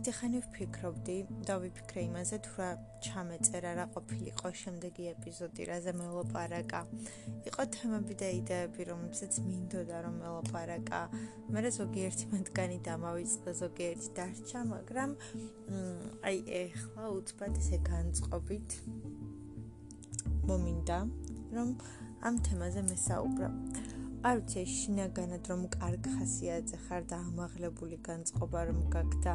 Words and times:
დიდი 0.00 0.12
ხანი 0.16 0.38
ვფიქრობდი 0.40 1.14
და 1.44 1.54
ვიფიქრე 1.60 2.02
იმაზე 2.08 2.36
თუ 2.44 2.52
რა 2.56 2.68
ჩამეწერა 3.04 3.72
რა 3.76 3.84
ყოფილიყო 3.92 4.52
შემდეგი 4.60 5.04
ეპიზოდი 5.10 5.66
რაზე 5.68 5.92
მელოპარაკა 5.98 6.80
იყო 7.50 7.66
თემები 7.74 8.16
და 8.22 8.30
იდეები 8.38 8.86
რომლებსაც 8.90 9.36
მინდოდა 9.44 9.98
რომ 10.06 10.16
მელოპარაკა 10.22 11.00
მე 11.52 11.72
ზოგიერთი 11.76 12.30
მათგანი 12.32 12.78
დამავიწყდა 12.88 13.52
ზოგიერთი 13.60 14.08
დარჩა 14.16 14.60
მაგრამ 14.72 15.10
აი 16.32 16.36
ეხლა 16.64 17.04
უცბად 17.20 17.60
ესე 17.60 17.84
განწყობით 17.92 18.68
მომინდა 20.48 20.98
რომ 21.60 21.68
ამ 22.24 22.34
თემაზე 22.48 22.88
მესაუბრა. 22.88 23.48
არ 24.28 24.36
ვიცი 24.40 24.62
შინაგანად 24.68 25.44
რომ 25.50 25.62
კარგ 25.76 26.04
ხასიათზე 26.16 26.78
ხარ 26.86 27.04
და 27.12 27.18
ამაღლებული 27.28 27.96
განწყობა 28.08 28.60
რომ 28.68 28.80
გაქვს 28.92 29.20
და 29.24 29.32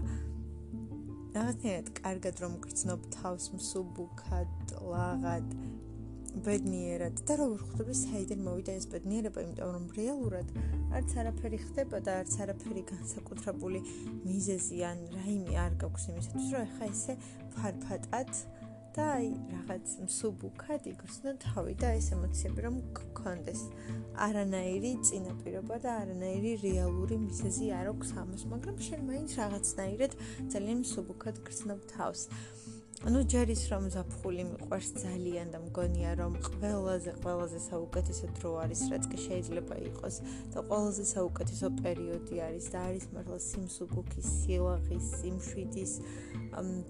რაღაცნაირად 1.36 1.90
კარგად 2.00 2.38
რომ 2.40 2.54
გრძნობ 2.64 3.08
თავს 3.12 3.46
მსუბუქად, 3.58 4.76
ლაღად, 4.88 5.50
ბედნიერად 6.46 7.20
და 7.28 7.36
რომ 7.42 7.56
ხვდები 7.60 7.96
საიდან 7.96 8.42
მოვიდა 8.46 8.76
ეს 8.80 8.88
ბედნიერება, 8.92 9.44
იმიტომ 9.44 9.74
რომ 9.76 9.86
რეალურად 9.98 10.54
არც 10.96 11.16
არაფერი 11.24 11.60
ხდება 11.66 12.02
და 12.08 12.16
არც 12.22 12.34
არაფერი 12.46 12.84
განსაკუთრებული 12.92 13.84
მიზეზი 14.24 14.80
ან 14.92 15.04
რაიმე 15.16 15.56
არ 15.66 15.78
გაქვს 15.84 16.08
იმისათვის, 16.16 16.50
რომ 16.56 16.66
ეხა 16.70 16.90
ესე 16.96 17.18
ფარფატად 17.56 18.32
და 18.96 19.06
აი 19.20 19.30
რაღაც 19.52 19.94
მსუბუქად 20.08 20.86
იგრძნო 20.92 21.32
თავი 21.46 21.74
და 21.82 21.90
ეს 22.00 22.08
ემოციები 22.16 22.64
რომ 22.66 22.76
გქონდეს. 23.00 23.62
არანაირი 24.28 24.92
წინაპირობა 25.10 25.76
და 25.84 25.92
არანაირი 26.06 26.54
რეალური 26.64 27.20
მიზეზი 27.28 27.68
არ 27.80 27.92
აქვს 27.92 28.16
ამას, 28.24 28.48
მაგრამ 28.56 28.78
შენ 28.88 29.02
მაინც 29.12 29.30
რაღაცნაირად 29.42 30.12
ძალიან 30.56 30.80
მსუბუქად 30.86 31.36
გრძნობ 31.44 31.80
თავს. 31.92 32.22
ну 33.04 33.20
ჯერის 33.32 33.62
რომ 33.70 33.84
ზაფხული 33.94 34.44
მიყვარს 34.50 34.88
ძალიან 34.98 35.50
და 35.54 35.60
მგონია 35.62 36.12
რომ 36.20 36.38
ყველაზე 36.46 37.12
ყველაზე 37.22 37.60
საუკეთესო 37.66 38.30
დრო 38.40 38.52
არის 38.64 38.82
რაც 38.94 39.04
კი 39.12 39.18
შეიძლება 39.26 39.76
იყოს 39.90 40.16
და 40.56 40.64
ყველაზე 40.70 41.04
საუკეთესო 41.12 41.68
პერიოდი 41.84 42.36
არის 42.48 42.66
და 42.74 42.80
არის 42.88 43.06
მართლა 43.14 43.40
სიმსუბუქის, 43.50 44.28
სილაღის, 44.42 45.06
სიმშვიდის, 45.22 45.94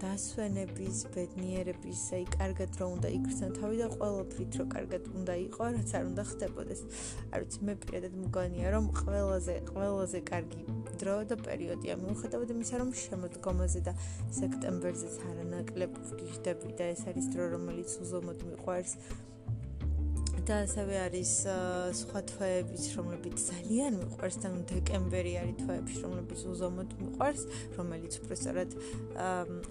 დასვენების, 0.00 0.98
ბედნიერების, 1.14 2.00
აი 2.14 2.24
კარგად 2.36 2.70
რო 2.78 2.86
უნდა 2.96 3.08
იგრძნო 3.16 3.48
თავი 3.56 3.76
და 3.82 3.88
ყველაფრით 3.96 4.52
რო 4.60 4.64
კარგად 4.74 5.02
უნდა 5.10 5.34
იყოს, 5.46 5.70
რაც 5.76 5.90
არ 5.98 6.04
უნდა 6.10 6.22
ხდებოდეს. 6.30 6.80
არ 7.34 7.40
ვიცი 7.42 7.60
მე 7.66 7.74
პირადად 7.82 8.14
მგონია 8.22 8.68
რომ 8.76 8.84
ყველაზე 9.00 9.54
ყველაზე 9.72 10.18
კარგი 10.30 10.62
დრო 11.02 11.16
და 11.30 11.36
პერიოდია 11.46 11.94
მიუხედავად 12.00 12.48
იმისა 12.54 12.76
რომ 12.80 12.90
შემოდგომაზე 13.02 13.80
და 13.88 13.92
სექტემბერზეც 14.38 15.16
არანაკლებ 15.30 15.92
ვგიჟდები 16.10 16.70
და 16.78 16.84
ეს 16.94 17.02
არის 17.10 17.26
დრო 17.34 17.44
რომელიც 17.56 17.90
უზომოდ 18.06 18.38
მიყვარს 18.50 18.92
და 20.46 20.60
ასევე 20.62 20.98
არის 21.02 21.30
სხვა 21.98 22.20
თვეებიც 22.30 22.84
რომლებიც 22.94 23.36
ძალიან 23.50 23.96
მიყვარს 23.98 24.36
და 24.44 24.50
დეკემბერი 24.70 25.32
არის 25.42 25.56
თვეებში 25.62 26.02
რომლებიც 26.04 26.40
უზომოდ 26.52 26.94
მიყვარს 27.00 27.42
რომელიც 27.78 28.18
უბრალოდ 28.22 28.76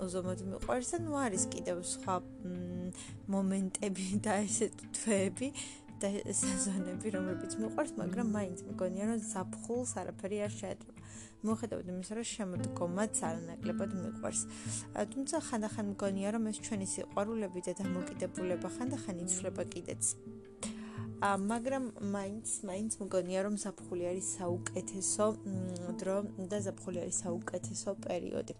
უზომოდ 0.04 0.44
მიყვარს 0.52 0.92
და 0.92 1.00
ნუ 1.06 1.14
არის 1.22 1.44
კიდევ 1.56 1.80
სხვა 1.94 2.16
მომენტები 3.36 4.06
და 4.28 4.36
ესე 4.44 4.68
თვეები 5.00 5.50
და 6.04 6.12
სეზონები 6.44 7.08
რომლებიც 7.16 7.56
მიყვარს 7.64 7.96
მაგრამ 7.96 8.28
მაინც 8.36 8.68
მგონია 8.68 9.06
რომ 9.16 9.24
ზაფხულს 9.32 9.96
არაფერი 10.04 10.44
არ 10.44 10.54
შეეძლო 10.60 10.94
მოხედავთ 11.46 11.90
იმისა, 11.94 12.16
რომ 12.18 12.26
შემოდგომაც 12.26 13.20
არანაკლებად 13.30 13.92
მიყვარს. 14.02 14.42
თუმცა 15.14 15.42
ხანდახან 15.48 15.86
მგონია, 15.94 16.30
რომ 16.36 16.50
ეს 16.52 16.58
ჩვენი 16.66 16.88
სიყვარულები 16.90 17.60
და 17.70 17.74
დამოკიდებულება 17.82 18.68
ხანდახან 18.78 19.22
იცვლება 19.26 19.64
კიდეც. 19.70 20.04
მაგრამ 21.26 21.86
მაინც 22.16 22.48
მაინც 22.70 22.98
მგონია 23.02 23.40
რომ 23.48 23.56
საფხული 23.66 24.04
არის 24.12 24.28
საუკეთესო 24.40 25.26
დრო 26.02 26.18
და 26.52 26.58
საფხული 26.68 27.02
არის 27.06 27.18
საუკეთესო 27.26 27.96
პერიოდი. 28.06 28.56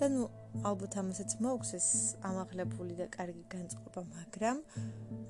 და 0.00 0.06
ნუ 0.12 0.22
ალბათ 0.68 0.94
ამასაც 1.00 1.30
მოაქვს 1.44 1.70
ეს 1.78 1.88
ამაღლებული 2.24 2.94
და 3.00 3.06
კარგი 3.16 3.44
განწყობა, 3.54 4.02
მაგრამ 4.16 4.58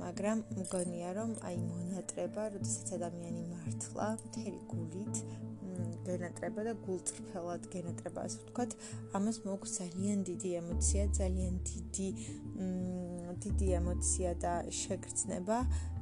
მაგრამ 0.03 0.39
მგონია 0.59 1.11
რომ 1.19 1.31
აი 1.49 1.57
მონატრება, 1.71 2.43
როდესაც 2.55 2.89
ადამიანი 2.99 3.43
მართლა 3.51 4.07
მთელი 4.27 4.61
გულით 4.73 5.17
გენატრება 6.07 6.61
და 6.69 6.73
გულწრფელად 6.87 7.67
გენატრება 7.75 8.21
ასე 8.27 8.39
ვთქვათ, 8.43 8.71
ამას 9.19 9.37
მოაქვს 9.47 9.75
ძალიან 9.81 10.19
დიდი 10.31 10.51
ემოცია, 10.61 11.03
ძალიან 11.21 11.55
დიდი 11.71 12.09
დიდი 13.45 13.69
ემოცია 13.81 14.33
და 14.43 14.55
შეგრძნება 14.81 15.59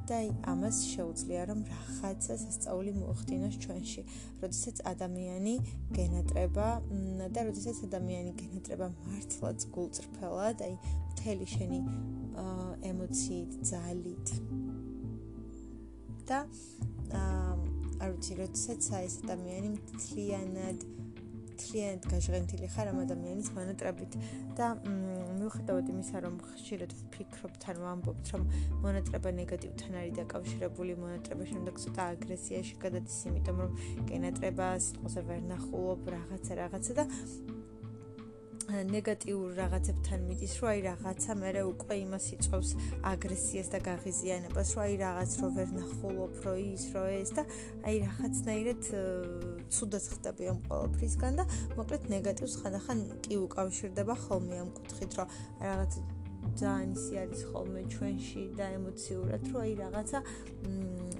და 0.09 0.17
ამას 0.51 0.77
შეუძლია 0.89 1.41
რომ 1.49 1.59
რაღაცა 1.69 2.35
სასწაული 2.43 2.91
მოახდინოს 2.97 3.55
ჩვენში. 3.63 4.01
როდესაც 4.41 4.77
ადამიანი 4.93 5.53
გენატრება 5.97 6.67
და 7.35 7.39
როდესაც 7.49 7.77
ადამიანი 7.89 8.31
გენატრება 8.41 8.87
მართლაც 9.05 9.59
გულწრფელად, 9.75 10.57
აი 10.65 10.73
მთელი 11.13 11.45
შენი 11.55 11.79
ემოციით, 12.91 13.51
ძალით 13.69 14.27
და 16.29 16.39
აა 17.21 17.53
არ 17.99 18.09
ვიცი, 18.15 18.33
როდესაც 18.39 18.81
ეს 19.03 19.15
ადამიანი 19.27 19.69
მთლიანად 19.75 20.77
მთლიანად 21.59 22.05
გაჟღენთილი 22.07 22.67
ხარ 22.71 22.89
ამ 22.93 22.99
ადამიანის 23.03 23.49
მონატრებით 23.55 24.13
და 24.55 24.67
მიუხედავად 25.49 25.87
იმისა, 25.89 26.19
რომ 26.21 26.35
ხშირად 26.45 26.91
ვფიქრობთ 26.93 27.63
ან 27.71 27.77
ვამბობთ, 27.81 28.25
რომ 28.33 28.43
მონატრება 28.85 29.29
ნეგატივთან 29.33 29.97
არის 29.97 30.13
დაკავშირებული, 30.19 30.93
მონატრება 31.01 31.47
შემდეგ 31.49 31.81
ცოტა 31.83 32.03
აგრესიაში 32.13 32.75
გადადის, 32.85 33.17
იმიტომ 33.33 33.57
რომ 33.65 33.71
გენატრება 34.13 34.67
სიტყვაზე 34.85 35.21
ვერ 35.25 35.41
ნახულობ 35.49 36.01
რაღაცა 36.13 36.53
რაღაცა 36.61 36.93
და 37.01 37.05
ნეგატიურ 38.69 39.55
რაღაცებთან 39.57 40.19
მიდის, 40.29 40.53
რომ 40.61 40.69
აი 40.69 40.79
რაღაცა 40.85 41.33
მე 41.39 41.51
უკვე 41.69 41.95
იმას 42.05 42.25
იწევს 42.35 42.69
აგრესიას 43.11 43.67
და 43.73 43.79
გაღიზიანებას, 43.89 44.69
რომ 44.75 44.83
აი 44.85 44.93
რაღაც 45.03 45.31
რო 45.41 45.49
ვერ 45.57 45.69
ნახულობ, 45.79 46.33
რო 46.45 46.53
ის, 46.59 46.83
რო 46.93 47.03
ეს 47.17 47.31
და 47.37 47.43
აი 47.87 47.95
რაღაცნაირად 48.05 48.83
ცუდად 49.73 50.05
ხდები 50.13 50.43
ამ 50.53 50.59
ყოველფრისგან 50.69 51.33
და 51.39 51.43
მოკლედ 51.79 52.03
ნეგატივს 52.13 52.55
ხანდახან 52.61 52.99
კი 53.25 53.35
უკავშირდება 53.49 54.15
ხოლმე 54.29 54.55
ამ 54.63 54.69
კუთხით, 54.77 55.11
რომ 55.17 55.27
რაღაც 55.65 55.91
ძალიან 56.59 56.91
ისი 56.95 57.13
არის 57.23 57.41
ხოლმე 57.51 57.81
ჩვენში 57.93 58.43
და 58.59 58.65
ემოციურად, 58.79 59.41
რომ 59.51 59.61
აი 59.65 59.73
რაღაცა 59.83 60.19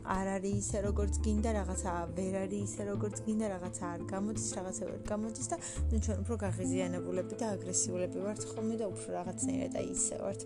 არ 0.05 0.27
არის 0.35 0.55
ისე 0.63 0.79
როგორც 0.87 1.13
გინდა 1.25 1.51
რაღაცა 1.59 1.91
ვერ 2.17 2.35
არის 2.43 2.61
ისე 2.69 2.83
როგორც 2.89 3.15
გინდა 3.25 3.47
რაღაცა 3.53 3.83
არ 3.93 4.01
გამოდის 4.13 4.47
რაღაცა 4.59 4.83
ვერ 4.89 5.01
გამოდის 5.11 5.47
და 5.51 5.57
ნუ 5.91 5.97
ჩვენ 6.05 6.17
უფრო 6.23 6.35
გაღიზიანებულები 6.45 7.35
და 7.41 7.45
აგრესიულები 7.55 8.17
ვართ 8.25 8.41
ხოლმე 8.51 8.75
და 8.81 8.85
უფრო 8.93 9.09
რაღაცნაირად 9.19 9.73
აი 9.79 9.87
ისე 9.95 10.15
ვართ. 10.23 10.41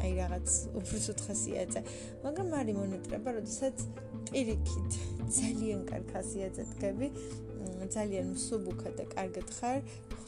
აი 0.00 0.12
რაღაც 0.16 0.48
უფრო 0.80 0.96
სუთხასიაძე 1.06 1.80
მაგრამ 2.24 2.48
არის 2.60 2.76
მონეტრება 2.80 3.30
როდესაც 3.36 3.76
პირიქით 4.32 4.90
ძალიან 5.36 5.80
კარგ 5.90 6.06
ხასიათზე 6.14 6.64
დგები 6.72 7.08
ძალიან 7.96 8.32
მსუბუქად 8.36 8.94
და 9.00 9.04
კარგად 9.14 9.48
ხარ. 9.58 9.80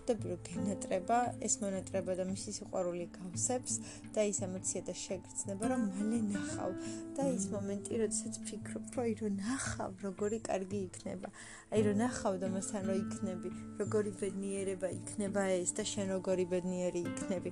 ხვდები 0.03 0.26
რომ 0.32 0.41
გენატრება 0.47 1.19
ეს 1.47 1.54
მონატრება 1.62 2.12
და 2.19 2.25
მისი 2.26 2.50
სიყვარული 2.59 3.06
გავსებს 3.15 3.75
და 4.15 4.20
ის 4.26 4.38
ემოცია 4.47 4.81
და 4.88 4.94
შეგრძნება 4.98 5.65
რომ 5.70 5.82
მალე 5.94 6.19
ნახავ. 6.32 6.72
და 7.16 7.22
ის 7.31 7.44
მომენტი 7.54 7.93
როდესაც 8.03 8.34
ფიქრობ 8.47 8.84
რომ 8.98 9.04
აი 9.06 9.12
რომ 9.22 9.32
ნახავ 9.47 9.93
როგორი 10.06 10.38
კარგი 10.49 10.81
იქნება. 10.88 11.29
აი 11.73 11.81
რომ 11.87 11.96
ნახავ 12.02 12.34
და 12.43 12.46
მასთან 12.55 12.82
რომ 12.88 12.96
იქნები 13.05 13.49
როგორი 13.78 14.11
ბედნიერება 14.23 14.88
იქნება 14.99 15.43
ეს 15.62 15.70
და 15.78 15.85
შენ 15.93 16.06
როგორი 16.17 16.44
ბედნიერი 16.52 17.00
იქნები. 17.12 17.50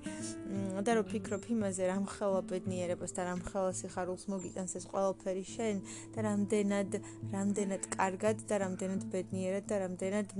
და 0.87 0.91
რომ 0.99 1.07
ფიქრობ 1.13 1.45
იმაზე 1.55 1.83
რამ 1.93 2.05
ხელა 2.15 2.41
ბედნიერებას 2.51 3.13
და 3.15 3.23
რამ 3.31 3.41
ხელა 3.47 3.73
სიხარულს 3.81 4.25
მოგიტანს 4.33 4.73
ეს 4.81 4.85
ყველაფერი 4.91 5.45
შენ 5.55 5.77
და 6.15 6.19
რამდენად 6.27 6.91
რამდენად 7.37 7.83
კარგად 7.95 8.37
და 8.51 8.55
რამდენად 8.65 9.03
ბედნიერად 9.15 9.70
და 9.71 9.85
რამდენად 9.87 10.37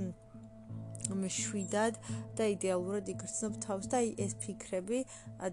მშვიდად 1.09 1.97
და 2.37 2.47
იდეალურად 2.53 3.09
იგრძნობ 3.13 3.57
თავს 3.65 3.89
და 3.91 3.99
ეს 4.25 4.35
ფიქრები 4.43 4.99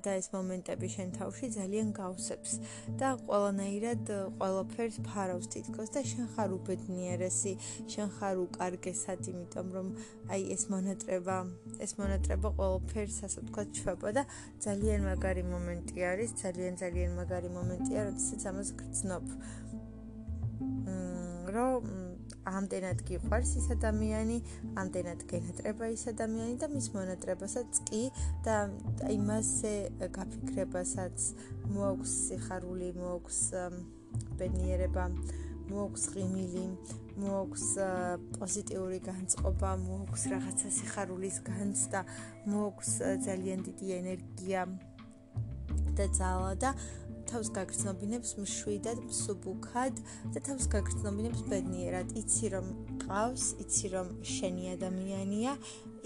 და 0.05 0.15
ეს 0.21 0.31
მომენტები 0.35 0.91
შენ 0.95 1.13
თავში 1.17 1.51
ძალიან 1.57 1.93
გავსებს 1.97 2.59
და 3.01 3.13
ყველანაირად 3.25 4.13
ყველაფერს 4.39 4.99
ფარავს 5.09 5.51
თითქოს 5.55 5.93
და 5.95 6.03
შენ 6.11 6.29
ხარ 6.35 6.55
უბედნიერესი, 6.59 7.55
შენ 7.95 8.09
ხარ 8.19 8.43
უკარგესად, 8.45 9.21
იმიტომ 9.33 9.73
რომ 9.77 9.89
აი 10.35 10.43
ეს 10.55 10.69
მონატრება, 10.73 11.37
ეს 11.85 11.93
მონატრება 12.01 12.49
ყველაფერს 12.59 13.19
ასე 13.29 13.39
ვთქვათ 13.43 13.69
ჩვება 13.79 14.09
და 14.19 14.23
ძალიან 14.65 15.01
მაგარი 15.09 15.45
მომენტი 15.55 15.99
არის, 16.13 16.31
ძალიან 16.45 16.75
ძალიან 16.83 17.11
მაგარი 17.19 17.51
მომენტია, 17.59 18.01
როდესაც 18.11 18.43
ამას 18.53 18.69
გრძნობ. 18.79 19.25
მ 20.59 21.55
რომ 21.55 22.08
ამდენად 22.59 23.03
გიყვარს 23.09 23.53
ის 23.61 23.67
ადამიანი, 23.75 24.39
ამდენად 24.81 25.25
გენატრება 25.31 25.91
ის 25.95 26.05
ადამიანი 26.13 26.57
და 26.63 26.69
მის 26.73 26.89
მონატრებასაც 26.95 27.81
კი 27.91 28.03
და 28.47 28.57
იმასე 29.15 29.75
გაფიქრებასაც 30.17 31.29
მოაქვს 31.75 32.15
სიხარული, 32.29 32.91
მოაქვს 32.99 33.41
ბედნიერება, 34.41 35.05
მოაქვს 35.69 36.05
ღიმილი, 36.15 36.67
მოაქვს 37.21 37.67
პოზიტიური 38.39 39.01
განწყობა, 39.05 39.73
მოაქვს 39.85 40.25
რაღაცა 40.33 40.69
სიხარულის 40.79 41.41
განცდა, 41.49 42.01
მოაქვს 42.49 42.93
ძალიან 43.27 43.67
დიდი 43.69 43.89
ენერგია 43.99 44.63
და 45.99 46.07
ძალა 46.15 46.53
და 46.63 46.71
თავს 47.31 47.49
გაგრძნობინებს 47.57 48.31
მშვიდად, 48.43 49.03
მსუბუქად 49.09 50.01
და 50.35 50.43
თავს 50.49 50.69
გაგრძნობინებს 50.75 51.43
ბედნიერად. 51.51 52.15
იცი 52.21 52.47
რომ 52.55 52.67
ყავს, 53.05 53.45
იცი 53.65 53.87
რომ 53.95 54.09
შენი 54.35 54.65
ადამიანია, 54.75 55.53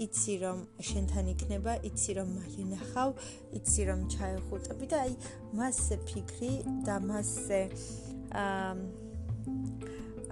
იცი 0.05 0.35
რომ 0.43 0.57
შენთან 0.89 1.31
იქნება, 1.33 1.73
იცი 1.89 2.11
რომ 2.19 2.27
მალე 2.39 2.63
ნახავ, 2.73 3.09
იცი 3.59 3.81
რომ 3.89 3.99
ჩაეხუტები 4.15 4.85
და 4.91 4.97
აი 5.07 5.13
მასზე 5.59 5.95
ფიქრი 6.09 6.53
და 6.87 6.99
მასზე 7.07 7.61
აა 8.43 9.01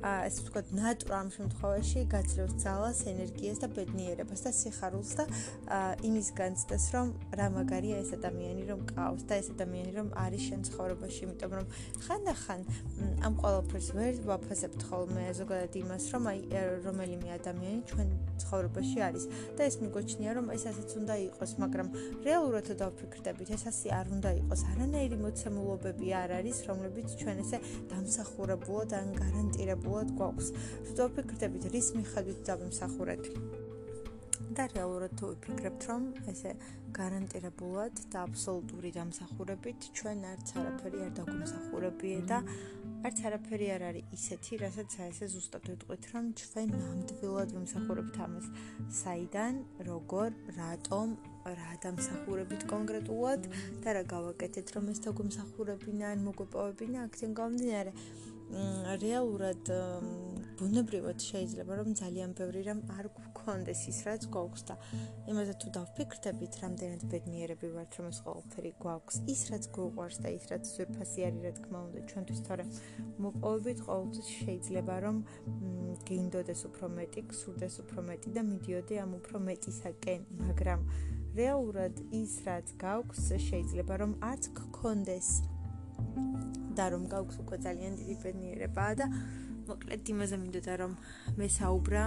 ასე 0.02 0.40
ვთქვათ, 0.42 0.68
ნატურა 0.78 1.16
ამ 1.22 1.30
შემთხვევაში 1.36 2.00
გაძლევს 2.10 2.56
ძალას, 2.64 3.00
ენერგიას 3.12 3.62
და 3.62 3.68
ბედნიერებას 3.76 4.42
და 4.46 4.52
სიხარულს 4.58 5.12
და 5.20 5.26
იმის 6.10 6.28
განცდას, 6.40 6.86
რომ 6.96 7.08
რა 7.38 7.48
მაგარია 7.58 8.02
ეს 8.02 8.12
ადამიანი, 8.18 8.64
რომ 8.72 8.82
ყავს 8.90 9.24
და 9.30 9.34
ეს 9.42 9.48
ადამიანი 9.54 9.92
რომ 10.00 10.08
არის 10.26 10.42
შენ 10.50 10.62
ცხოვრებაში, 10.72 11.20
იმიტომ 11.26 11.52
რომ 11.58 11.66
ხანდახან 12.06 12.62
ამ 13.22 13.34
ყველაფერს 13.42 13.90
ვერ 13.98 14.14
ვაფასებთ 14.26 14.82
ხოლმე 14.90 15.26
ზოგადად 15.38 15.74
იმას, 15.86 16.04
რომ 16.14 16.24
აი 16.34 16.40
რომელიმე 16.86 17.30
ადამიანი 17.38 17.82
ჩვენ 17.94 18.10
ცხოვრებაში 18.42 19.00
არის 19.08 19.26
და 19.58 19.62
ეს 19.70 19.76
მიგვაჩნია, 19.82 20.32
რომ 20.38 20.46
ეს 20.56 20.64
ასეც 20.72 20.90
უნდა 21.02 21.16
იყოს, 21.28 21.52
მაგრამ 21.64 21.88
რეალურად 22.28 22.64
თუ 22.68 22.76
დავფიქრდებით, 22.84 23.48
ეს 23.58 23.64
ასე 23.72 23.88
არ 24.00 24.06
უნდა 24.16 24.32
იყოს. 24.42 24.62
არანაირი 24.72 25.18
მოცემულობები 25.26 26.08
არ 26.22 26.30
არის, 26.40 26.58
რომლებიც 26.70 27.08
ჩვენ 27.22 27.38
ესე 27.46 27.58
დამსახურებულად 27.92 28.90
ან 29.02 29.08
გარანტირებულად 29.22 30.08
გვაქვს. 30.20 30.48
თუ 30.96 31.02
ვფიქრდებით, 31.10 31.64
რის 31.74 31.88
მიხედვით 31.98 32.40
დავიმსახურეთ? 32.50 33.24
და 34.52 34.68
რეალურად 34.76 35.14
თუ 35.16 35.28
ვფიქრებთ, 35.32 35.82
რომ 35.88 36.04
ესე 36.28 36.52
გარანტირებულად 36.98 38.02
და 38.12 38.24
აბსოლუტური 38.28 38.92
დამსახურებით 38.98 39.88
ჩვენ 39.96 40.26
არც 40.32 40.52
არაფერი 40.60 41.00
არ 41.06 41.14
დაგვიმსახურებია 41.20 42.20
და 42.32 42.40
არც 43.02 43.20
არაფერი 43.28 43.68
არ 43.76 43.84
არის 43.90 44.12
ისეთი, 44.18 44.58
რასაც 44.62 44.96
ესე 45.10 45.28
ზუსტად 45.34 45.64
ვიტყვით, 45.72 46.04
რომ 46.14 46.26
ჩვენ 46.42 46.70
ნამდვილად 46.82 47.54
ვიმსახურებთ 47.56 48.18
ამას. 48.26 48.48
საიდან, 49.02 49.54
როგორ, 49.90 50.30
რატომ 50.58 51.08
რა 51.42 51.72
დამსახურებით 51.82 52.66
კონკრეტულად 52.70 53.48
და 53.82 53.96
რა 53.98 54.04
გავაკეთეთ 54.14 54.68
რომ 54.76 54.92
ეს 54.94 55.00
დაგვიმსახურებინა 55.06 56.06
ან 56.14 56.20
მოგვეპოვებინა 56.28 57.06
აქცენ 57.08 57.32
გამომდინარე 57.40 57.92
რეალურად 59.02 59.70
ბუნებრივად 60.60 61.24
შეიძლება 61.26 61.76
რომ 61.80 61.94
ძალიან 61.98 62.34
ბევრი 62.38 62.62
რამ 62.68 62.82
არ 62.94 63.08
გქონდეს 63.18 63.82
ის 63.92 64.00
რაც 64.06 64.26
გვაქვს 64.34 64.64
და 64.70 64.76
იმაზე 65.32 65.54
თუ 65.62 65.72
დავფიქრდებით 65.78 66.58
რამდენად 66.64 67.06
ბედნიერები 67.14 67.70
ვართ 67.76 67.98
რომ 67.98 68.10
ეს 68.12 68.20
ყველაფერი 68.26 68.72
გვაქვს 68.84 69.18
ის 69.34 69.42
რაც 69.52 69.70
გვყვარს 69.78 70.18
და 70.26 70.34
ის 70.38 70.46
რაც 70.52 70.64
ზურფასი 70.76 71.26
არის 71.28 71.42
რა 71.46 71.52
თქმა 71.58 71.80
უნდა 71.88 72.02
ჩვენთვის 72.12 72.42
თორე 72.48 72.66
მოპოვებით 73.26 73.80
ყოველთვის 73.88 74.28
შეიძლება 74.42 74.96
რომ 75.06 75.18
გინდოდეს 76.12 76.62
უფრო 76.70 76.86
მეტი 76.98 77.22
გსურდეს 77.32 77.76
უფრო 77.86 78.00
მეტი 78.12 78.30
და 78.38 78.42
მიდიოდე 78.52 78.96
ამ 79.06 79.12
უფრო 79.22 79.38
მეტისაკენ 79.48 80.22
მაგრამ 80.46 80.86
რეალურად 81.42 81.96
ის 82.22 82.32
რაც 82.46 82.68
გაქვს 82.86 83.26
შეიძლება 83.48 83.94
რომ 84.04 84.12
არც 84.30 84.44
გქონდეს 84.60 85.30
და 86.78 86.86
რომ 86.94 87.04
გაქვს 87.14 87.40
უკვე 87.44 87.58
ძალიან 87.66 87.94
დიდი 88.00 88.16
ბედნიერებაა 88.24 88.94
და 89.02 89.06
მოკლედ 89.70 90.12
იმაზე 90.14 90.36
მინდოდა 90.42 90.74
რომ 90.82 90.94
მე 91.38 91.48
საუბრა. 91.60 92.04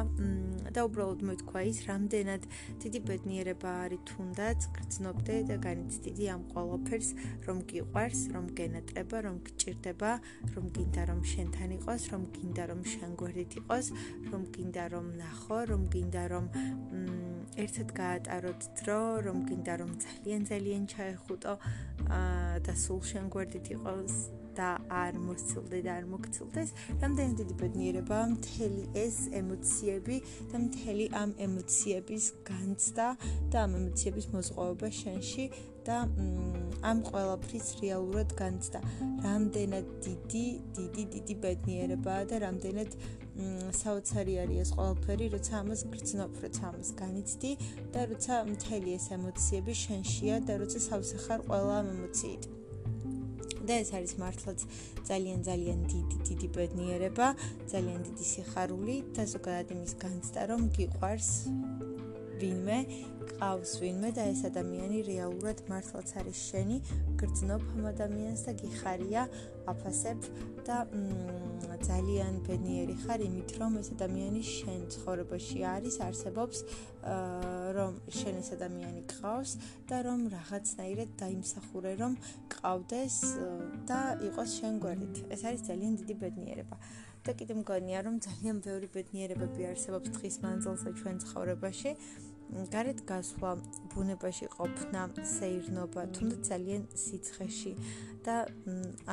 და 0.75 0.81
უბრალოდ 0.89 1.21
მეთქვა 1.29 1.61
ის 1.71 1.79
რამდენად 1.87 2.47
დიდი 2.83 3.01
ბედნიერება 3.09 3.71
არის 3.85 4.03
თუნდაც 4.11 4.67
გრძნობდე 4.77 5.37
და 5.51 5.57
განიცდიდი 5.67 6.25
ამ 6.35 6.43
ყოველფერს 6.55 7.11
რომ 7.47 7.59
გიყვარს 7.71 8.21
რომ 8.35 8.47
გენატრება 8.59 9.19
რომ 9.27 9.37
გჭირდება 9.47 10.13
რომ 10.55 10.67
გინდა 10.77 11.03
რომ 11.11 11.21
შენთან 11.33 11.71
იყოს 11.79 12.03
რომ 12.13 12.23
გინდა 12.35 12.65
რომ 12.71 12.81
შენ 12.93 13.11
გვერდით 13.23 13.53
იყოს 13.63 13.87
რომ 14.31 14.43
გინდა 14.55 14.85
რომ 14.95 15.07
ნახო 15.23 15.59
რომ 15.71 15.83
გინდა 15.95 16.25
რომ 16.35 16.47
ერთად 17.65 17.89
გაატაროთ 17.99 18.61
დრო 18.79 19.03
რომ 19.27 19.39
გინდა 19.49 19.75
რომ 19.83 19.91
ძალიან 20.05 20.43
ძალიან 20.51 20.83
ჩაეხუტო 20.95 21.55
და 22.67 22.73
სულ 22.85 23.01
შენ 23.11 23.25
გვერდით 23.31 23.67
იყოს 23.79 24.44
და 24.59 24.69
არ 25.03 25.19
მოსცილდე 25.27 25.79
და 25.87 25.91
არ 25.99 26.07
მოგცილდეს, 26.13 26.71
რამდენი 27.03 27.33
დიდი 27.41 27.55
ბედნიერება 27.61 28.19
მთელი 28.35 28.83
ეს 29.05 29.17
ემოციები 29.41 30.17
და 30.53 30.57
მთელი 30.67 31.07
ამ 31.23 31.31
ემოციების 31.47 32.25
განცდა 32.51 33.09
და 33.53 33.57
ამ 33.67 33.73
ემოციების 33.81 34.27
მოზღვავება 34.35 34.89
შენში 35.01 35.45
და 35.85 35.97
ამ 36.91 36.99
ყველაფრის 37.11 37.67
რეალურად 37.83 38.31
განცდა. 38.41 38.81
რამდენად 39.27 39.87
დიდი, 40.07 40.47
დიდი, 40.79 41.05
დიდი 41.15 41.35
ბედნიერებაა 41.45 42.23
და 42.31 42.37
რამდენად 42.47 42.91
საოცარი 43.75 44.35
არის 44.45 44.59
ეს 44.65 44.71
ყველაფერი, 44.79 45.27
როცა 45.35 45.53
ამას 45.61 45.81
გრძნობ, 45.93 46.33
როცა 46.45 46.63
ამას 46.71 46.91
განიცდი 47.01 47.53
და 47.93 48.01
როცა 48.11 48.35
მთელი 48.55 48.91
ეს 48.99 49.07
ემოციები 49.19 49.75
შენშია 49.85 50.37
და 50.47 50.61
როცა 50.63 50.79
სავსე 50.89 51.17
ხარ 51.25 51.41
ყველა 51.49 51.75
ამ 51.83 51.89
ემოციით. 51.97 52.64
და 53.69 53.75
ეს 53.83 53.91
არის 53.97 54.13
მართლაც 54.23 54.59
ძალიან 55.09 55.39
ძალიან 55.49 55.79
დიდი 55.93 56.17
დიდი 56.29 56.49
ბედნიერება, 56.57 57.27
ძალიან 57.73 58.01
დიდი 58.09 58.25
სიხარული 58.33 58.97
და 59.17 59.23
ზოგადად 59.35 59.69
იმის 59.77 59.93
განცდა, 60.05 60.41
რომ 60.51 60.61
გიყვარს 60.77 61.31
ვინმე, 62.41 62.79
ყავს 63.35 63.73
ვინმე 63.83 64.11
და 64.17 64.25
ეს 64.31 64.41
ადამიანი 64.49 64.99
რეალურად 65.09 65.63
მართლაც 65.71 66.09
არის 66.21 66.39
შენი, 66.51 66.77
გრძნობ 67.21 67.63
ამ 67.75 67.85
ადამიანს 67.91 68.43
და 68.47 68.53
გიხარია, 68.61 69.23
აფასებ 69.73 70.19
და 70.67 70.79
ძალიან 71.85 72.35
ბედნიერი 72.47 72.97
ხარ 73.05 73.21
იმით, 73.25 73.51
რომ 73.61 73.79
ეს 73.81 73.89
ადამიანი 73.97 74.43
შენ 74.49 74.81
ცხოვრებაში 74.95 75.59
არის, 75.75 75.95
არსებობს, 76.09 76.59
რომ 77.77 77.93
შენ 78.19 78.35
ეს 78.41 78.49
ადამიანი 78.57 79.03
ყავს 79.13 79.51
და 79.89 79.97
რომ 80.09 80.21
რაღაცნაირად 80.37 81.11
დაიმსახურე, 81.21 81.93
რომ 82.01 82.13
ყავდეს 82.57 83.17
და 83.89 84.01
იყოს 84.29 84.51
შენ 84.61 84.75
გვერდით. 84.85 85.17
ეს 85.35 85.41
არის 85.45 85.61
ძალიან 85.69 85.93
დიდი 86.01 86.15
ბედნიერება. 86.23 86.77
და 87.25 87.33
კიდე 87.39 87.55
მგონია, 87.61 87.99
რომ 88.07 88.21
ძალიან 88.21 88.57
ბევრი 88.67 88.89
ბედნიერებები 88.95 89.63
არსებობს 89.73 90.09
დღის 90.17 90.37
მანძილზე 90.45 90.91
ჩვენ 91.01 91.17
ცხოვრებაში. 91.25 91.91
გარეთ 92.55 92.99
გასვლა, 93.09 93.51
ბუნებაში 93.93 94.47
ყოფნა, 94.53 95.01
სეირნობა, 95.35 96.03
თუნდაც 96.15 96.41
ძალიან 96.53 96.83
სიცხეში 97.05 97.73
და 98.27 98.35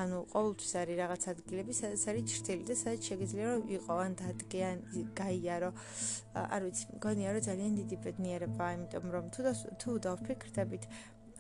ანუ 0.02 0.18
ყოველთვის 0.34 0.74
არის 0.82 0.98
რაღაც 1.02 1.24
ადგილები, 1.34 1.74
სადაც 1.80 2.04
არის 2.12 2.24
ჭრტილი 2.32 2.64
და 2.70 2.76
სადაც 2.84 3.02
შეგიძლია 3.10 3.46
რომ 3.52 3.64
იყო 3.78 3.94
ან 4.06 4.12
დადგე 4.22 4.62
ან 4.72 4.78
გაიარო. 5.22 5.72
არ 6.36 6.62
ვიცი, 6.68 6.84
მგონია 7.00 7.30
რომ 7.34 7.42
ძალიან 7.50 7.72
დიდი 7.82 7.96
ბედნიერებაა, 8.06 8.72
იმიტომ 8.78 9.06
რომ 9.16 9.26
თუ 9.34 9.42
თუ 9.82 9.90
დავფიქრდებით, 10.06 10.84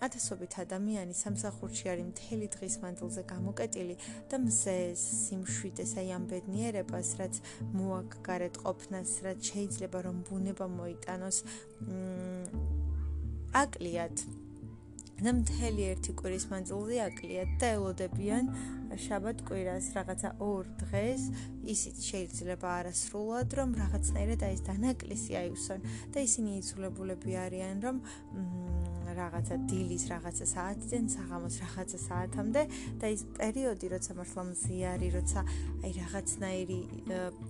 ათასობით 0.01 0.57
ადამიანი 0.65 1.13
სამსახურში 1.13 1.91
არის 1.93 2.07
მთელი 2.09 2.47
დღის 2.55 2.75
მანძილზე 2.81 3.23
გამოკეტილი 3.31 3.95
და 4.31 4.37
მზე 4.45 4.77
სიმშვიდეს 5.01 5.91
აი 6.01 6.09
ამ 6.17 6.23
ბედნიერებას, 6.31 7.09
რაც 7.21 7.41
მოაქვს 7.77 8.21
გარეთ 8.27 8.55
ყოფნას, 8.65 9.09
რაც 9.25 9.39
შეიძლება 9.51 9.99
რომ 10.09 10.17
ბუნება 10.29 10.65
მოიტანოს 10.77 11.37
აკლიათ 13.61 14.25
და 15.21 15.31
მთელი 15.37 15.83
ერთი 15.93 16.13
კვირის 16.17 16.45
მანძილზე 16.49 16.95
აკლიათ 17.05 17.49
და 17.61 17.67
ელოდებიან 17.77 18.47
შაბათ 19.05 19.43
კვირას 19.47 19.85
რაღაცა 19.95 20.29
ორ 20.41 20.65
დღეს. 20.81 21.21
ისიც 21.73 21.97
შეიძლება 22.09 22.67
არასრულად 22.81 23.53
რომ 23.59 23.75
რაღაცნაირად 23.81 24.41
აი 24.47 24.53
ეს 24.57 24.61
დანაკლისი 24.65 25.37
აივსონ 25.41 25.85
და 26.13 26.25
ისინი 26.25 26.57
იცულებულები 26.61 27.37
არიან 27.45 27.77
რომ 27.85 28.01
რაღაცა 29.17 29.55
დილის 29.69 30.03
რაღაცა 30.11 30.45
საათიდან 30.51 31.05
საღამოს 31.15 31.55
რაღაცა 31.63 31.99
საათამდე 32.07 32.63
და 33.01 33.07
ის 33.15 33.21
პერიოდი 33.37 33.85
როცა 33.93 34.11
მართლა 34.19 34.43
მზიარი 34.51 35.07
როცა 35.17 35.39
აი 35.81 35.91
რაღაცნაირი 36.01 36.79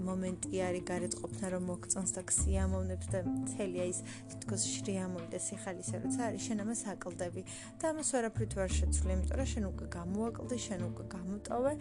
მომენტი 0.07 0.55
არის 0.67 0.83
გარეთ 0.91 1.13
ყოფნა 1.21 1.45
რომ 1.53 1.63
მოგწონს 1.71 2.11
და 2.17 2.21
ქსიამოვნებს 2.31 3.07
და 3.13 3.19
მთელი 3.27 3.77
აი 3.85 3.91
ეს 3.91 3.99
თითქოს 4.31 4.61
შრიამული 4.71 5.27
და 5.33 5.39
სიხალისე 5.47 5.95
როცა 6.05 6.21
არის 6.31 6.41
შენ 6.47 6.57
ამას 6.65 6.81
აკლდები 6.95 7.41
და 7.81 7.85
ამას 7.91 8.09
ვერაფრით 8.15 8.51
ვერ 8.59 8.71
შეცვლი 8.77 9.11
იმიტომ 9.15 9.37
რომ 9.41 9.47
შენ 9.51 9.63
უკვე 9.71 9.85
გამოაკლდი 9.97 10.57
შენ 10.67 10.81
უკვე 10.89 11.03
გამოტოვე 11.15 11.73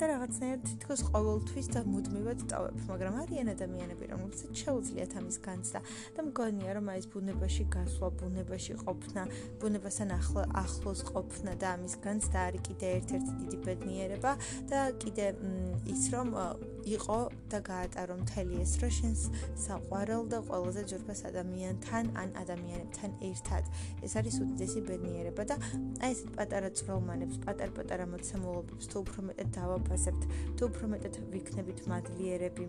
და 0.00 0.04
რაღაცნაირად 0.10 0.62
თითქოს 0.70 1.00
ყოველთვის 1.10 1.66
და 1.74 1.80
მუდმივად 1.90 2.40
ტოვებ 2.50 2.76
მაგრამ 2.90 3.14
არიან 3.24 3.48
ადამიანები 3.54 4.04
რომლებსაც 4.12 4.50
შეუძლიათ 4.62 5.12
ამის 5.20 5.36
განცდა. 5.46 5.80
და 6.16 6.20
მგონია 6.26 6.70
რომ 6.76 6.86
აი 6.90 6.98
ეს 7.00 7.06
ბუნებაში 7.14 7.64
გასვლა 7.74 8.08
ბუნებაში 8.20 8.74
ყოფნა 8.84 8.98
ბუნებასთან 9.60 10.10
ახლო 10.16 10.42
ახლოს 10.62 11.00
ყოფნა 11.10 11.52
და 11.60 11.74
ამის 11.76 11.94
განცდა 12.04 12.38
არის 12.48 12.62
კიდე 12.68 12.86
ერთ-ერთი 12.98 13.32
დიდი 13.40 13.58
ბედნიერება 13.66 14.32
და 14.70 14.80
კიდე 15.02 15.26
ის 15.94 16.02
რომ 16.14 16.28
იყო 16.96 17.18
და 17.52 17.58
გაატარო 17.70 18.14
მთელი 18.22 18.54
ეს 18.64 18.72
რა 18.82 18.90
შენს 18.98 19.22
საყვარელ 19.64 20.22
და 20.32 20.38
ყველაზე 20.48 20.82
ჯერფას 20.90 21.20
ადამიანთან 21.30 22.04
ან 22.22 22.28
ადამიანებთან 22.42 23.10
ერთად. 23.30 23.64
ეს 24.04 24.12
არის 24.16 24.36
უდიდესი 24.42 24.80
ბედნიერება 24.88 25.42
და 25.50 25.56
აი 26.00 26.10
ეს 26.14 26.20
პატარა 26.36 26.70
წრომანებს 26.78 27.36
პატარ-პატარა 27.44 28.06
მოცემულობებს 28.14 28.86
თუ 28.90 28.96
უფრო 29.04 29.20
მეტად 29.28 29.48
დავაფასებთ 29.58 30.22
თუ 30.56 30.62
უფრო 30.70 30.84
მეტად 30.94 31.14
ვიქნებით 31.34 31.78
მადლიერები 31.90 32.64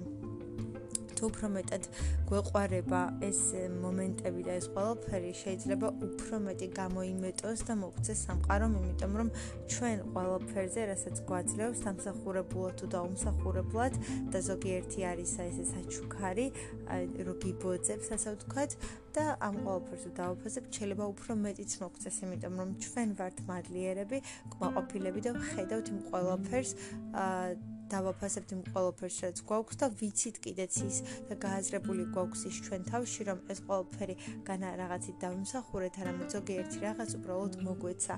თუ 1.22 1.30
უფრო 1.30 1.48
მეტად 1.54 1.84
გვეყარება 2.30 3.00
ეს 3.22 3.40
მომენტები 3.78 4.42
და 4.48 4.54
ეს 4.58 4.68
ყველაფერი 4.74 5.32
შეიძლება 5.38 5.88
უფრო 6.08 6.38
მეტი 6.48 6.68
გამოიმეტოს 6.82 7.60
და 7.68 7.74
მოგცეს 7.78 8.24
სამყარომ, 8.26 8.72
იმიტომ 8.82 9.14
რომ 9.22 9.30
ჩვენ 9.70 9.98
ყველაფერზე, 10.16 10.82
რასაც 10.92 11.16
გვაძლევს 11.30 11.84
სამსახურებულად 11.86 12.74
თუ 12.82 12.86
დაუმსახურებლად 12.96 13.94
და 14.34 14.40
ზოგიერთი 14.50 15.00
არის 15.12 15.34
ეს 15.46 15.58
საჩუქარი, 15.74 16.48
რო 17.22 17.34
გიბოძებს, 17.44 18.08
ასე 18.18 18.30
ვთქვათ, 18.34 18.72
და 19.14 19.26
ამ 19.46 19.56
ყველაფერს 19.62 20.04
დავაფასებ, 20.18 20.64
შეიძლება 20.74 21.06
უფრო 21.14 21.32
მეტიც 21.46 21.72
მოგცეს, 21.86 22.18
იმიტომ 22.26 22.54
რომ 22.62 22.70
ჩვენ 22.82 23.10
ვართ 23.20 23.38
მადლიერები, 23.46 24.18
კმაყოფილები 24.58 25.20
და 25.22 25.32
ხედავთ 25.54 25.86
იმ 25.94 26.00
ყველაფერს 26.10 26.72
აა 27.14 27.46
დავაფასებთ 27.92 28.50
იმ 28.56 28.62
ყველაფერს, 28.72 29.18
რაც 29.26 29.38
გვაქვს 29.50 29.80
და 29.82 29.88
ვიცით 30.00 30.36
კიდეც 30.44 30.74
ის 30.88 30.98
და 31.30 31.36
გააზრებული 31.44 32.04
გვაქვს 32.16 32.42
ის 32.50 32.56
ჩვენ 32.66 32.82
თავში, 32.92 33.22
რომ 33.30 33.40
ეს 33.52 33.60
ყველაფერი 33.68 34.16
განა 34.48 34.70
რაღაცით 34.82 35.18
დავიმსახურეთ, 35.24 35.94
არამედ 36.02 36.30
ზოგიერთი 36.36 36.78
რაღაც 36.88 37.10
უბრალოდ 37.20 37.54
მოგვეცა. 37.68 38.16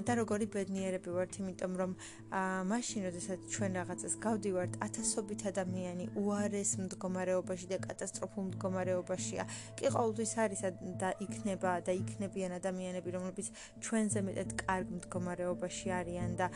და 0.00 0.12
როგორი 0.16 0.46
ბედნიერები 0.54 1.10
ვართ, 1.12 1.32
იმიტომ 1.40 1.72
რომ 1.80 1.90
აა 2.30 2.60
მაშინ, 2.70 3.00
როდესაც 3.08 3.40
ჩვენ 3.52 3.70
რაღაცას 3.80 4.14
გავდივართ, 4.24 4.72
ათასობით 4.86 5.40
ადამიანი 5.50 6.04
უარეს 6.16 6.70
მდგომარეობაში 6.80 7.66
და 7.72 7.78
კატასტროფულ 7.84 8.42
მდგომარეობაშია. 8.50 9.44
კი 9.76 9.86
ყოველთვის 9.94 10.32
არის 10.44 10.60
და 11.02 11.10
იქნება 11.20 11.70
და 11.86 11.92
იქნებიან 12.00 12.52
ადამიანები, 12.60 13.08
რომლებიც 13.16 13.46
ჩვენზე 13.84 14.20
მეტად 14.28 14.50
კარგ 14.62 14.86
მდგომარეობაში 14.98 15.88
არიან 16.00 16.30
და 16.40 16.46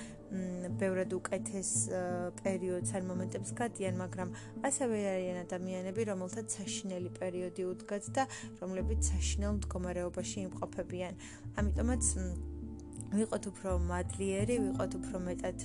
ბევრად 0.81 1.11
უკეთეს 1.15 1.71
პერიოდს 2.41 2.95
ან 2.99 3.07
მომენტებს 3.11 3.51
გადიან, 3.61 3.95
მაგრამ 4.05 4.29
ასევე 4.69 4.97
არიან 5.15 5.39
ადამიანები, 5.45 6.03
რომელთაც 6.13 6.47
საშინელი 6.59 7.11
პერიოდი 7.21 7.63
უდგათ 7.73 8.05
და 8.17 8.25
რომლებიც 8.63 9.01
საშინელ 9.15 9.53
მდგომარეობაში 9.61 10.39
იმყოფებიან. 10.49 11.15
ამიტომაც 11.61 12.05
ვიყოთ 13.15 13.45
უფრო 13.51 13.73
მადლიერი, 13.87 14.55
ვიყოთ 14.65 14.93
უფრო 14.99 15.19
მეტად 15.29 15.59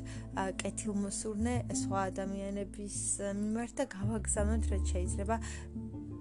კეთილმოსურნე 0.62 1.56
სხვა 1.82 2.00
ადამიანების 2.12 2.96
მიმართ 3.39 3.72
და 3.79 3.86
გავაგზავნოთ 3.96 4.63
რაც 4.74 4.84
შეიძლება 4.94 5.36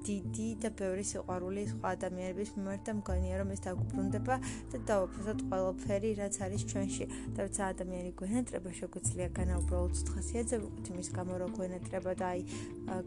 დიდი 0.06 0.48
და 0.62 0.68
ბევრი 0.78 1.04
სიყვარული 1.10 1.62
სხვა 1.72 1.88
ადამიანების 1.96 2.50
მიმართ 2.56 2.82
და 2.88 2.92
მგონია 2.98 3.34
რომ 3.40 3.50
ეს 3.54 3.60
დაგუბრუნდება 3.66 4.36
და 4.72 4.76
დავაფასოთ 4.90 5.40
ყველაფერი 5.50 6.10
რაც 6.20 6.34
არის 6.46 6.62
ჩვენში. 6.70 7.04
და 7.34 7.38
როცა 7.46 7.62
ადამიანი 7.72 8.10
გვენატრება 8.20 8.70
შეგვიძლია 8.78 9.28
განა 9.38 9.54
უბრალოდ 9.62 9.94
თხასიათზე 10.08 10.56
ვიყოთ 10.62 10.86
იმის 10.92 11.08
გამო 11.18 11.34
რომ 11.42 11.50
გვენატრება 11.58 12.12
და 12.20 12.26
აი 12.32 12.40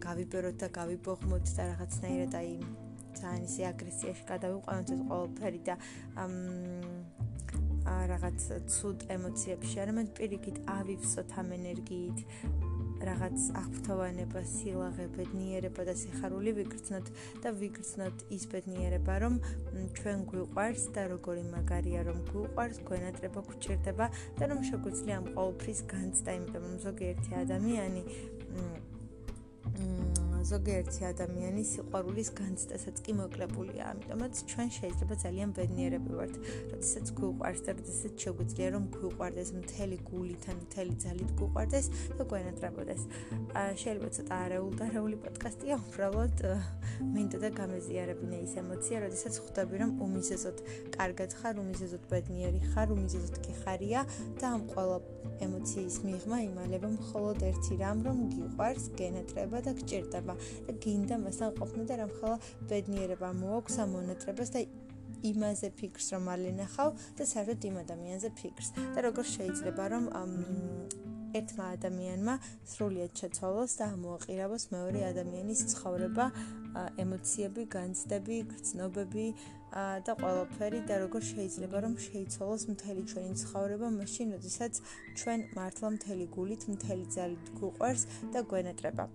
გავიბეროთ 0.05 0.55
და 0.61 0.67
გავიბოღმოთ 0.79 1.45
და 1.57 1.63
რაღაცნაირად 1.71 2.33
აი 2.41 2.51
ძალიან 3.21 3.43
ისე 3.49 3.61
აგრესიაში 3.71 4.23
გადავიყვანოთ 4.31 4.87
ეს 4.95 5.01
ყველაფერი 5.09 5.61
და 5.67 5.75
რაღაც 8.11 8.39
ცუდ 8.73 8.99
ემოციებში. 9.15 9.75
არამედ 9.83 10.07
პირიქით 10.17 10.57
ავივსოთ 10.77 11.29
ამ 11.41 11.47
ენერგიით 11.57 12.19
რაღაც 13.07 13.37
აღფრთოვანება, 13.61 14.41
სილაღე, 14.51 15.05
ბედნიერება 15.17 15.85
და 15.89 15.93
სიხარული 16.01 16.51
ვიგრძნოთ 16.59 17.07
და 17.43 17.49
ვიგრძნოთ 17.61 18.25
ის 18.37 18.43
ბედნიერება, 18.53 19.13
რომ 19.25 19.33
ჩვენ 19.97 20.23
გვიყვარს 20.31 20.85
და 20.95 21.01
როგორი 21.13 21.43
მაგარია 21.49 22.01
რომ 22.09 22.19
გვიყვარს, 22.31 22.77
გვენატრება 22.87 23.41
გვჭირდება 23.49 24.05
და 24.37 24.43
რომ 24.53 24.59
შეგვიძლია 24.69 25.15
ამ 25.21 25.25
ყოველფრის 25.35 25.81
განცდა, 25.93 26.29
იმიტომ 26.39 26.63
რომ 26.69 26.77
ზოგიერთი 26.85 27.31
ადამიანი 27.43 28.01
ზოგიერთი 30.49 31.01
ადამიანის 31.11 31.67
სიყვარულის 31.75 32.29
განცდასაც 32.39 32.95
კი 33.05 33.11
მოკლებულია. 33.21 33.83
ამიტომაც 33.91 34.33
ჩვენ 34.51 34.69
შეიძლება 34.77 35.15
ძალიან 35.23 35.49
ბედნიერები 35.57 36.11
ვართ, 36.19 36.35
როდესაც 36.71 37.05
გვიყვარს 37.17 37.61
და 37.65 37.71
როდესაც 37.77 38.13
შეგვიძლია 38.25 38.67
რომ 38.75 38.83
გვიყვარდეს 38.95 39.49
მთელი 39.61 39.97
გულითან, 40.09 40.55
მთელი 40.65 40.93
ძალით 41.03 41.29
გვიყვარდეს 41.39 41.85
და 42.17 42.23
გვენატრებოდეს. 42.31 43.01
შეიძლება 43.81 44.09
ცოტა 44.17 44.35
არეულდარეული 44.45 45.17
პოდკასტია, 45.25 45.75
უბრალოდ 45.85 46.37
მინდა 47.13 47.37
და 47.43 47.49
გამეზიარებინა 47.61 48.37
ის 48.45 48.53
ემოცია, 48.61 48.97
როდესაც 49.05 49.33
ხვდები 49.41 49.75
რომ 49.81 49.91
უმიზეზოდ 50.05 50.57
კარგად 50.97 51.29
ხარ, 51.39 51.55
უმიზეზოდ 51.63 52.03
ბედნიერი 52.11 52.61
ხარ, 52.71 52.87
უმიზეზოდ 52.97 53.35
კი 53.45 53.53
ხარია 53.61 54.01
და 54.41 54.45
ამ 54.55 54.61
ყველა 54.73 54.97
ემოციის 55.45 55.95
მიღმა 56.05 56.37
იმალება 56.49 56.87
მხოლოდ 56.97 57.37
ერთი 57.49 57.73
რამ, 57.81 57.99
რომ 58.05 58.17
გიყვარს, 58.33 58.85
გენატრება 58.99 59.57
და 59.65 59.71
გჭირდება. 59.79 60.30
ხდება 60.31 60.67
და 60.67 60.73
გინდა 60.83 61.15
მასთან 61.25 61.51
ყოფნა 61.59 61.83
და 61.89 61.95
რამხელა 62.01 62.37
ბედნიერება 62.69 63.29
მოაქვს 63.41 63.75
ამ 63.83 63.89
მონატრებას 63.97 64.49
და 64.55 64.59
იმაზე 65.31 65.69
ფიქრს 65.77 66.07
რომ 66.15 66.25
ალენახავ 66.33 66.89
და 67.17 67.23
საერთოდ 67.33 67.61
იმ 67.69 67.75
ადამიანზე 67.85 68.29
ფიქრს 68.41 68.69
და 68.95 68.99
როგორ 69.05 69.25
შეიძლება 69.35 69.83
რომ 69.93 70.03
ერთმა 71.31 71.65
ადამიანმა 71.77 72.33
სრულიად 72.67 73.13
შეცვალოს 73.21 73.73
და 73.79 73.85
ამოაყირავოს 73.95 74.63
მეორე 74.73 75.03
ადამიანის 75.11 75.61
ცხოვრება, 75.71 76.25
ემოციები, 77.03 77.63
განცდები, 77.75 78.37
გრძნობები 78.51 79.27
და 80.07 80.15
ყველაფერი 80.19 80.81
და 80.89 80.97
როგორ 81.05 81.23
შეიძლება 81.31 81.83
რომ 81.85 81.93
შეიცვალოს 82.07 82.63
მთელი 82.73 83.03
ჩვენი 83.11 83.31
ცხოვრება 83.43 83.87
მაშინ, 84.01 84.35
როდესაც 84.35 84.81
ჩვენ 85.21 85.39
მართლა 85.55 85.93
მთელი 85.95 86.25
გულით, 86.35 86.67
მთელი 86.75 87.05
ძალით 87.15 87.55
გვყვარს 87.61 88.03
და 88.35 88.43
გვენატრება. 88.51 89.07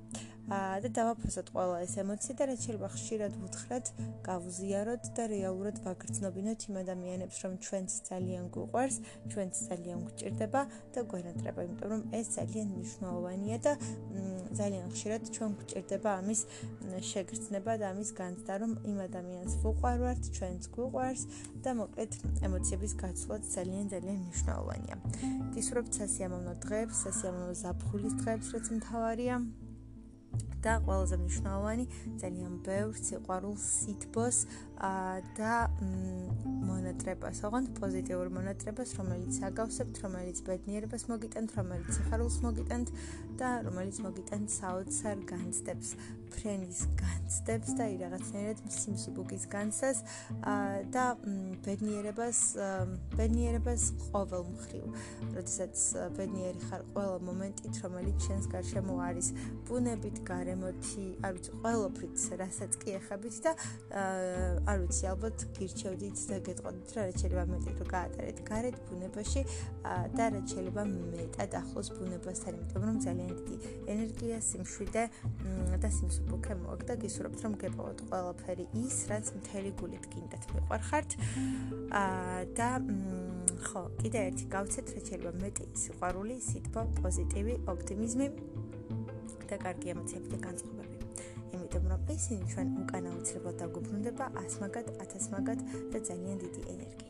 და 0.47 0.89
დავაფასოთ 0.95 1.49
ყველა 1.51 1.79
ეს 1.83 1.95
ემოცია 1.99 2.35
და 2.39 2.45
რაც 2.47 2.61
შეიძლება 2.67 2.89
ხშირად 2.95 3.33
ვუთხრათ, 3.43 3.87
გავუზიაროთ 4.27 5.05
და 5.17 5.25
რეალურად 5.33 5.77
ვაგრძნობინოთ 5.83 6.61
იმ 6.71 6.77
ადამიანებს, 6.87 7.37
რომ 7.43 7.53
ჩვენც 7.67 7.91
ძალიან 8.07 8.45
გვყვარს, 8.55 8.97
ჩვენც 9.33 9.55
ძალიან 9.67 9.99
გვჭირდება 10.07 10.61
და 10.95 11.01
გვენატრება, 11.11 11.61
იმიტომ 11.67 11.89
რომ 11.91 12.03
ეს 12.15 12.27
ძალიან 12.39 12.67
მნიშვნელოვანია 12.77 13.59
და 13.67 13.73
ძალიან 14.55 14.87
ხშირად 14.95 15.23
ჩვენ 15.35 15.51
გვჭირდება 15.59 16.11
ამის 16.23 16.41
შეგრძნება 17.11 17.73
და 17.83 17.85
ამის 17.91 18.11
განცდა, 18.15 18.53
რომ 18.63 18.73
იმ 18.87 18.99
ადამიანს 19.09 19.53
ვუყვარვართ, 19.67 20.23
ჩვენც 20.37 20.63
გვყვარს 20.79 21.23
და 21.67 21.71
მოკლედ 21.83 22.13
ემოციების 22.47 22.93
გაცვლა 23.03 23.37
ძალიან 23.51 23.87
ძალიან 23.91 24.19
მნიშვნელოვანია. 24.23 24.97
გისურვებთ 25.59 25.93
სასიამოვნო 26.01 26.55
დღეებს, 26.65 26.97
სასიამოვნო 27.05 27.55
ზაფხულის 27.63 28.15
დღეებს, 28.23 28.47
რაც 28.55 28.67
მთავარია. 28.79 29.66
და 30.65 30.75
ყველაზე 30.87 31.17
მნიშვნელოვანი 31.23 31.85
ძალიან 32.23 32.55
ბევრ 32.67 32.95
სიყვარულს 33.09 33.67
სითბოს 33.83 34.41
და 34.77 35.53
მონატრებას, 36.67 37.41
ოღონდ 37.49 37.73
პოზიტიურ 37.81 38.29
მონატრებას, 38.35 38.93
რომელიც 38.99 39.39
აგავსებთ, 39.49 39.97
რომელიც 40.05 40.43
ბედნიერებას 40.45 41.07
მოგიტანთ, 41.09 41.55
რომელიც 41.57 41.89
სიხარულს 41.97 42.37
მოგიტანთ 42.45 42.89
და 43.41 43.49
რომელიც 43.67 43.97
მოგიტანთ 44.05 44.53
საოცარ 44.53 45.17
განცდებს, 45.31 45.89
ფრენის 46.37 46.81
განცდებს 47.01 47.71
და 47.79 47.85
რაღაცნაირად 48.03 48.61
სიმსუბუქის 48.77 49.45
განცდას 49.53 49.99
და 50.93 51.05
ბედნიერებას 51.65 52.41
ბედნიერებას 53.17 53.83
ყოველ 54.13 54.43
მხრივ. 54.53 54.85
როდესაც 55.37 55.77
ბედნიერი 56.19 56.61
ხარ 56.69 56.83
ყველა 56.93 57.19
მომენტით, 57.29 57.75
რომელიც 57.87 58.19
შენს 58.29 58.47
გარშემო 58.53 58.95
არის, 59.09 59.27
ბუნებით, 59.69 60.17
გარემოთი, 60.29 61.07
არ 61.25 61.33
ვიცი, 61.37 61.51
ყველაფრით, 61.65 62.17
რასაც 62.43 62.73
კი 62.83 62.89
ეხებით 63.01 63.35
და 63.47 63.53
არ 64.67 64.79
ვიცი, 64.83 65.05
ალბათ 65.13 65.45
გირჩევდით 65.57 66.19
და 66.31 66.37
გეტყოდით 66.47 66.89
რა 66.97 67.03
შეიძლება 67.07 67.45
მეტი 67.53 67.71
რო 67.79 67.87
გაატარეთ 67.93 68.39
გარეთ 68.51 68.77
ბუნებაში 68.89 69.43
და 70.17 70.25
რა 70.35 70.41
შეიძლება 70.51 70.83
მეტად 70.91 71.53
ახლოს 71.61 71.89
ბუნებასთან, 71.97 72.53
იმიტომ 72.59 72.83
რომ 72.87 72.97
ძალიან 73.07 73.31
დიდი 73.37 73.57
ენერგია, 73.95 74.37
სიმშვიდე 74.51 75.05
და 75.83 75.89
სიმსუბუქე 75.99 76.55
მოაქვს 76.63 76.87
და 76.91 76.95
გისურვებთ 77.07 77.41
რომ 77.47 77.53
გეპოვოთ 77.63 77.99
ყველაფერი 78.11 78.67
ის, 78.83 78.97
რაც 79.11 79.27
მთელი 79.39 79.71
გულით 79.81 80.05
გინდათ 80.13 80.45
მიყვარხართ. 80.57 81.11
აა 82.03 82.41
და 82.59 82.71
ხო, 83.67 83.83
კიდე 84.03 84.19
ერთი 84.31 84.45
გავცეთ 84.53 84.87
რა 84.95 85.01
შეიძლება 85.07 85.33
მეტი 85.43 85.65
სიყვარული, 85.83 86.37
სიტყვა, 86.51 86.83
პოზიტივი, 87.01 87.55
ოპტიმიზმი 87.73 88.27
და 89.51 89.57
კარგი 89.65 89.95
ემოციები 89.95 90.29
და 90.35 90.39
განწყობები. 90.47 90.76
იმიტომ 91.67 91.87
რომ 91.91 92.03
ისინი 92.15 92.45
ჩვენ 92.53 92.69
უკან 92.83 93.09
აუცილებლად 93.11 93.59
დაგვიბრუნდება 93.63 94.29
100 94.37 94.63
მაგად, 94.63 94.87
1000 95.03 95.29
მაგად 95.35 95.67
და 95.91 95.99
ძალიან 96.11 96.39
დიდი 96.47 96.63
ენერგია 96.77 97.06